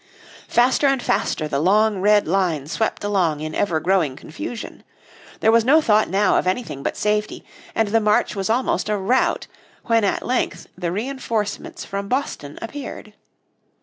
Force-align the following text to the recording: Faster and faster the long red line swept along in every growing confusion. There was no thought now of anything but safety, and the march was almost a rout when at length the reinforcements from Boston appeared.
Faster 0.47 0.87
and 0.87 0.99
faster 0.99 1.47
the 1.47 1.59
long 1.59 1.99
red 2.01 2.27
line 2.27 2.65
swept 2.65 3.03
along 3.03 3.39
in 3.39 3.53
every 3.53 3.79
growing 3.79 4.15
confusion. 4.15 4.81
There 5.41 5.51
was 5.51 5.63
no 5.63 5.79
thought 5.79 6.09
now 6.09 6.39
of 6.39 6.47
anything 6.47 6.81
but 6.81 6.97
safety, 6.97 7.45
and 7.75 7.89
the 7.89 8.01
march 8.01 8.35
was 8.35 8.49
almost 8.49 8.89
a 8.89 8.97
rout 8.97 9.45
when 9.83 10.03
at 10.03 10.25
length 10.25 10.65
the 10.75 10.91
reinforcements 10.91 11.85
from 11.85 12.09
Boston 12.09 12.57
appeared. 12.63 13.13